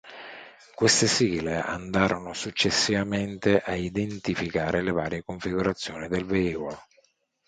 [0.73, 6.81] Queste sigle andarono successivamente a identificare le varie configurazioni del velivolo.